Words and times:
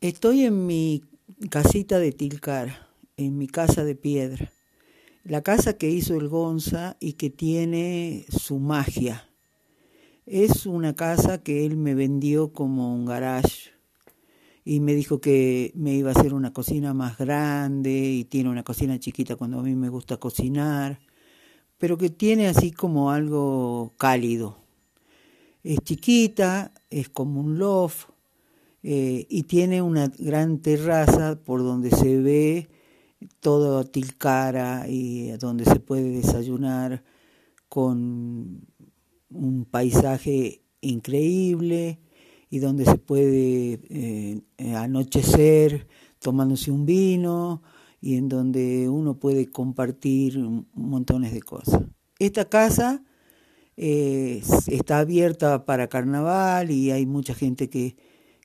Estoy 0.00 0.46
en 0.46 0.64
mi 0.64 1.02
casita 1.50 1.98
de 1.98 2.12
Tilcar, 2.12 2.88
en 3.18 3.36
mi 3.36 3.48
casa 3.48 3.84
de 3.84 3.94
piedra. 3.94 4.50
La 5.24 5.42
casa 5.42 5.74
que 5.74 5.90
hizo 5.90 6.14
el 6.14 6.28
Gonza 6.28 6.96
y 7.00 7.12
que 7.12 7.28
tiene 7.28 8.24
su 8.30 8.60
magia. 8.60 9.28
Es 10.24 10.64
una 10.64 10.94
casa 10.94 11.42
que 11.42 11.66
él 11.66 11.76
me 11.76 11.94
vendió 11.94 12.54
como 12.54 12.94
un 12.94 13.04
garage 13.04 13.72
y 14.64 14.80
me 14.80 14.94
dijo 14.94 15.20
que 15.20 15.70
me 15.74 15.92
iba 15.92 16.12
a 16.12 16.14
hacer 16.18 16.32
una 16.32 16.54
cocina 16.54 16.94
más 16.94 17.18
grande 17.18 17.92
y 17.92 18.24
tiene 18.24 18.48
una 18.48 18.64
cocina 18.64 18.98
chiquita 18.98 19.36
cuando 19.36 19.60
a 19.60 19.62
mí 19.62 19.74
me 19.74 19.90
gusta 19.90 20.16
cocinar, 20.16 20.98
pero 21.76 21.98
que 21.98 22.08
tiene 22.08 22.48
así 22.48 22.70
como 22.72 23.10
algo 23.10 23.92
cálido. 23.98 24.64
Es 25.62 25.80
chiquita, 25.80 26.72
es 26.88 27.10
como 27.10 27.42
un 27.42 27.58
loft, 27.58 28.08
eh, 28.82 29.26
y 29.28 29.42
tiene 29.44 29.82
una 29.82 30.08
gran 30.08 30.58
terraza 30.58 31.38
por 31.42 31.62
donde 31.62 31.90
se 31.90 32.18
ve 32.18 32.68
todo 33.40 33.84
Tilcara 33.84 34.86
y 34.88 35.30
donde 35.32 35.64
se 35.64 35.80
puede 35.80 36.10
desayunar 36.10 37.04
con 37.68 38.66
un 39.30 39.64
paisaje 39.70 40.62
increíble 40.80 42.00
y 42.48 42.58
donde 42.58 42.84
se 42.84 42.96
puede 42.96 43.80
eh, 43.90 44.42
anochecer 44.74 45.86
tomándose 46.18 46.70
un 46.70 46.86
vino 46.86 47.62
y 48.00 48.16
en 48.16 48.28
donde 48.28 48.88
uno 48.88 49.18
puede 49.18 49.50
compartir 49.50 50.38
montones 50.72 51.32
de 51.32 51.42
cosas. 51.42 51.82
Esta 52.18 52.46
casa 52.46 53.04
eh, 53.76 54.42
está 54.66 54.98
abierta 54.98 55.64
para 55.64 55.88
carnaval 55.88 56.70
y 56.70 56.90
hay 56.90 57.06
mucha 57.06 57.34
gente 57.34 57.68
que 57.68 57.96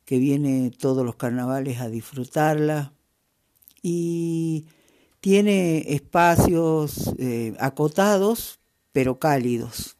que 0.05 0.19
viene 0.19 0.71
todos 0.71 1.03
los 1.03 1.15
carnavales 1.15 1.81
a 1.81 1.89
disfrutarla 1.89 2.93
y 3.81 4.65
tiene 5.19 5.93
espacios 5.93 7.13
eh, 7.17 7.55
acotados 7.59 8.59
pero 8.91 9.19
cálidos. 9.19 9.97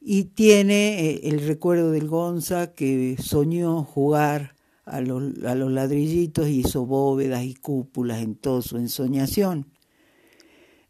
Y 0.00 0.24
tiene 0.24 1.00
eh, 1.00 1.20
el 1.24 1.46
recuerdo 1.46 1.90
del 1.90 2.06
Gonza 2.06 2.74
que 2.74 3.16
soñó 3.18 3.82
jugar 3.82 4.54
a 4.84 5.00
los, 5.00 5.42
a 5.44 5.54
los 5.54 5.72
ladrillitos 5.72 6.48
y 6.48 6.60
hizo 6.60 6.84
bóvedas 6.84 7.42
y 7.44 7.54
cúpulas 7.54 8.22
en 8.22 8.36
toda 8.36 8.60
su 8.60 8.76
ensoñación. 8.76 9.66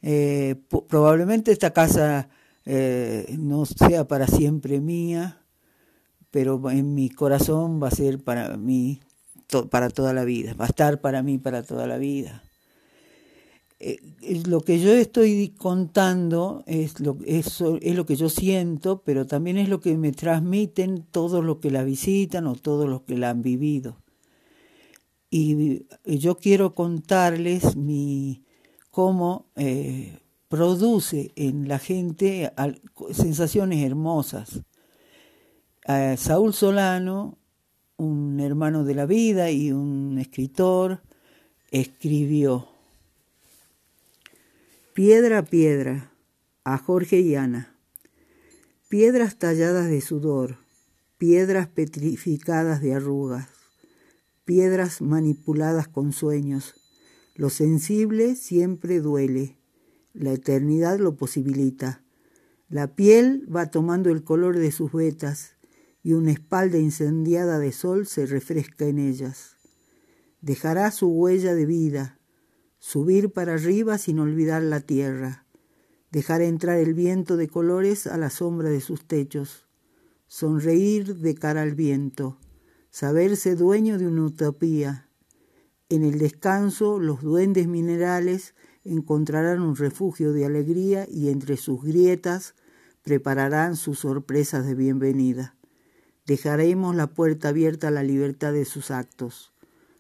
Eh, 0.03 0.57
probablemente 0.89 1.53
esta 1.53 1.73
casa 1.73 2.29
no 2.67 3.67
sea 3.67 4.09
para 4.09 4.27
siempre 4.27 4.81
mía, 4.81 5.44
pero 6.35 6.69
en 6.69 6.95
mi 6.97 7.11
corazón 7.11 7.81
va 7.81 7.87
a 7.87 7.91
ser 7.93 8.19
para 8.19 8.57
mí 8.57 8.99
para 9.71 9.89
toda 9.89 10.13
la 10.13 10.25
vida, 10.25 10.53
va 10.55 10.65
a 10.65 10.69
estar 10.69 11.01
para 11.01 11.23
mí 11.23 11.39
para 11.39 11.63
toda 11.63 11.87
la 11.87 11.97
vida. 11.97 12.43
Eh, 13.79 14.01
lo 14.49 14.61
que 14.63 14.81
yo 14.81 14.93
estoy 14.93 15.55
contando 15.57 16.65
es 16.67 16.99
lo, 16.99 17.19
es, 17.25 17.63
es 17.81 17.95
lo 17.95 18.05
que 18.05 18.17
yo 18.17 18.29
siento, 18.29 19.03
pero 19.05 19.29
también 19.29 19.59
es 19.59 19.69
lo 19.69 19.79
que 19.79 19.97
me 19.97 20.11
transmiten 20.11 21.05
todos 21.09 21.45
los 21.45 21.59
que 21.59 21.71
la 21.71 21.85
visitan 21.85 22.49
o 22.49 22.57
todos 22.57 22.89
los 22.89 23.03
que 23.03 23.17
la 23.17 23.31
han 23.31 23.43
vivido. 23.43 24.03
Y 25.31 25.87
yo 26.05 26.39
quiero 26.39 26.75
contarles 26.75 27.77
mi, 27.77 28.43
cómo 28.91 29.53
eh, 29.55 30.19
produce 30.49 31.31
en 31.37 31.69
la 31.69 31.79
gente 31.79 32.53
sensaciones 33.13 33.85
hermosas 33.85 34.65
Saúl 35.87 36.55
Solano, 36.55 37.37
un 37.99 38.41
hermano 38.41 38.85
de 38.85 38.95
la 38.95 39.05
vida 39.05 39.51
y 39.51 39.71
un 39.71 40.19
escritor, 40.19 41.03
escribió 41.71 42.69
Piedra 44.95 45.39
a 45.39 45.45
piedra 45.45 46.11
a 46.65 46.79
Jorge 46.79 47.21
y 47.21 47.35
Ana. 47.35 47.77
Piedras 48.89 49.39
talladas 49.39 49.91
de 49.91 50.01
sudor, 50.01 50.57
piedras 51.19 51.69
petrificadas 51.69 52.81
de 52.81 52.95
arrugas, 52.95 53.49
piedras 54.47 55.03
manipuladas 55.03 55.87
con 55.87 56.13
sueños. 56.13 56.77
Lo 57.35 57.51
sensible 57.51 58.37
siempre 58.37 59.01
duele, 59.01 59.59
la 60.15 60.33
eternidad 60.33 60.99
lo 60.99 61.17
posibilita. 61.17 62.03
La 62.71 62.95
piel 62.95 63.47
va 63.55 63.71
tomando 63.71 64.11
el 64.11 64.25
color 64.25 64.57
de 64.57 64.73
sus 64.73 64.91
vetas, 64.93 65.54
y 66.05 66.13
una 66.13 66.33
espalda 66.33 66.79
incendiada 66.79 67.59
de 67.59 67.73
sol 67.73 68.07
se 68.07 68.27
refresca 68.27 68.85
en 68.85 68.99
ellas. 68.99 69.57
Dejará 70.43 70.91
su 70.91 71.09
huella 71.09 71.55
de 71.55 71.65
vida, 71.65 72.21
subir 72.79 73.33
para 73.33 73.55
arriba 73.55 73.97
sin 73.97 74.19
olvidar 74.19 74.63
la 74.63 74.81
tierra, 74.81 75.47
dejar 76.13 76.43
entrar 76.43 76.77
el 76.77 76.93
viento 76.93 77.39
de 77.39 77.49
colores 77.49 78.07
a 78.07 78.19
la 78.19 78.29
sombra 78.29 78.69
de 78.69 78.83
sus 78.83 79.07
techos, 79.07 79.67
sonreír 80.27 81.17
de 81.17 81.35
cara 81.35 81.63
al 81.63 81.75
viento, 81.75 82.39
saberse 82.91 83.57
dueño 83.57 83.97
de 83.97 84.07
una 84.07 84.25
utopía. 84.25 85.09
En 85.89 86.05
el 86.05 86.19
descanso 86.19 87.01
los 87.01 87.23
duendes 87.23 87.67
minerales 87.67 88.55
encontrarán 88.85 89.63
un 89.63 89.75
refugio 89.75 90.35
de 90.35 90.45
alegría 90.45 91.07
y 91.11 91.31
entre 91.31 91.57
sus 91.57 91.83
grietas 91.83 92.55
prepararán 93.03 93.77
sus 93.77 94.01
sorpresas 94.01 94.67
de 94.67 94.75
bienvenida. 94.75 95.57
Dejaremos 96.27 96.97
la 96.97 97.09
puerta 97.09 97.49
abierta 97.49 97.89
a 97.89 97.91
la 97.91 98.03
libertad 98.03 98.53
de 98.53 98.65
sus 98.65 98.91
actos. 98.91 99.53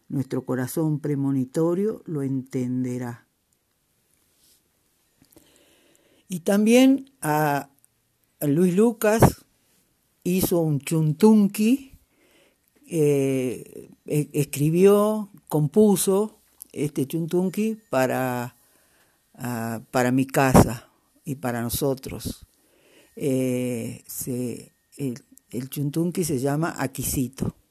Nuestro 0.08 0.44
corazón 0.44 1.00
premonitorio 1.00 2.02
lo 2.06 2.22
entenderá. 2.22 3.26
Y 6.28 6.40
también 6.40 7.10
a 7.20 7.70
Luis 8.40 8.74
Lucas 8.74 9.44
hizo 10.22 10.60
un 10.60 10.80
chuntunqui, 10.80 11.92
eh, 12.88 13.90
e, 14.06 14.30
escribió, 14.32 15.30
compuso 15.48 16.40
este 16.72 17.06
chuntunqui 17.06 17.78
para, 17.90 18.56
para 19.90 20.10
mi 20.10 20.26
casa 20.26 20.88
y 21.24 21.36
para 21.36 21.60
nosotros. 21.62 22.46
Eh, 23.16 24.02
chuntunqui 25.68 26.24
se 26.24 26.38
llama 26.38 26.70
Aquisito. 26.78 27.63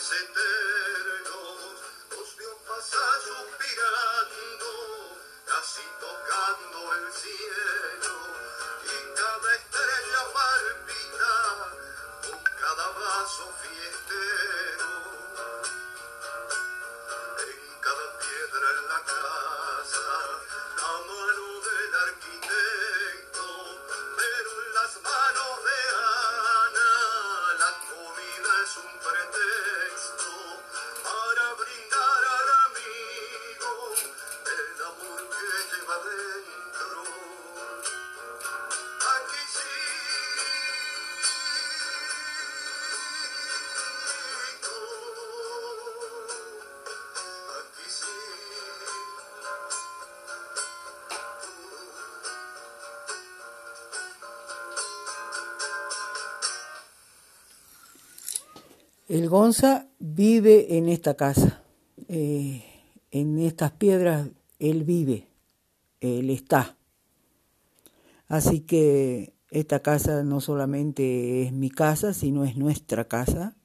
En 0.00 0.69
El 59.10 59.28
Gonza 59.28 59.88
vive 59.98 60.78
en 60.78 60.88
esta 60.88 61.14
casa, 61.14 61.64
eh, 62.06 62.62
en 63.10 63.40
estas 63.40 63.72
piedras 63.72 64.28
él 64.60 64.84
vive, 64.84 65.26
él 66.00 66.30
está. 66.30 66.76
Así 68.28 68.60
que 68.60 69.34
esta 69.50 69.80
casa 69.80 70.22
no 70.22 70.40
solamente 70.40 71.42
es 71.42 71.52
mi 71.52 71.70
casa, 71.70 72.14
sino 72.14 72.44
es 72.44 72.56
nuestra 72.56 73.08
casa 73.08 73.56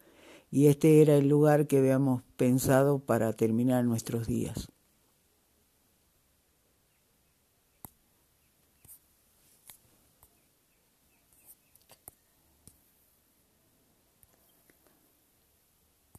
y 0.50 0.66
este 0.66 1.04
era 1.04 1.16
el 1.16 1.30
lugar 1.30 1.68
que 1.68 1.78
habíamos 1.78 2.24
pensado 2.38 2.98
para 2.98 3.32
terminar 3.34 3.86
nuestros 3.86 4.26
días. 4.26 4.72